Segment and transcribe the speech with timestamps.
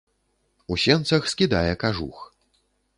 [0.71, 2.27] У сенцах скідае кажух.